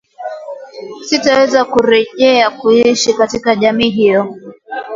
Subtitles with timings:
[1.05, 4.37] Sitaweza kurejea kuishi katika jamii hiyo